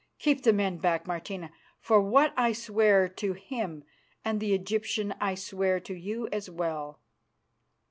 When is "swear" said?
2.53-3.07, 5.35-5.79